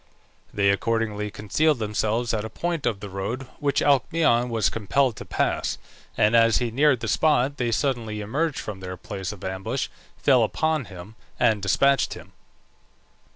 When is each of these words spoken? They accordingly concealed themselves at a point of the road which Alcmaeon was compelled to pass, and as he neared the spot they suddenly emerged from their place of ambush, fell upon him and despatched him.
They 0.51 0.71
accordingly 0.71 1.29
concealed 1.29 1.77
themselves 1.77 2.33
at 2.33 2.43
a 2.43 2.49
point 2.49 2.87
of 2.87 3.01
the 3.01 3.07
road 3.09 3.43
which 3.59 3.83
Alcmaeon 3.83 4.49
was 4.49 4.67
compelled 4.71 5.15
to 5.17 5.25
pass, 5.25 5.77
and 6.17 6.35
as 6.35 6.57
he 6.57 6.71
neared 6.71 7.01
the 7.01 7.07
spot 7.07 7.57
they 7.57 7.71
suddenly 7.71 8.19
emerged 8.19 8.57
from 8.57 8.79
their 8.79 8.97
place 8.97 9.31
of 9.31 9.43
ambush, 9.43 9.89
fell 10.17 10.41
upon 10.43 10.85
him 10.85 11.13
and 11.39 11.61
despatched 11.61 12.15
him. 12.15 12.31